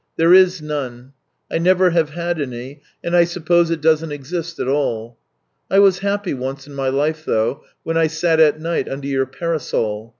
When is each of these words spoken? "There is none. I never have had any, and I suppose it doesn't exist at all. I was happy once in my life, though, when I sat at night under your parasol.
"There 0.17 0.33
is 0.33 0.63
none. 0.63 1.13
I 1.51 1.59
never 1.59 1.91
have 1.91 2.09
had 2.09 2.41
any, 2.41 2.81
and 3.03 3.15
I 3.15 3.23
suppose 3.23 3.69
it 3.69 3.81
doesn't 3.83 4.11
exist 4.11 4.59
at 4.59 4.67
all. 4.67 5.19
I 5.69 5.77
was 5.77 5.99
happy 5.99 6.33
once 6.33 6.65
in 6.65 6.73
my 6.73 6.89
life, 6.89 7.23
though, 7.23 7.63
when 7.83 7.97
I 7.97 8.07
sat 8.07 8.39
at 8.39 8.59
night 8.59 8.89
under 8.89 9.05
your 9.07 9.27
parasol. 9.27 10.09